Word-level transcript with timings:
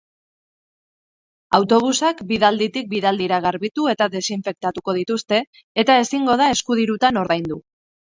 Autobusak 1.57 2.23
bidalditik 2.31 2.87
bidaldira 2.93 3.39
garbitu 3.43 3.85
eta 3.91 4.07
desinfektatuko 4.15 4.95
dituzte, 5.01 5.41
eta 5.85 5.99
ezingo 6.05 6.39
da 6.43 6.49
eskudirutan 6.55 7.21
ordaindu. 7.25 7.61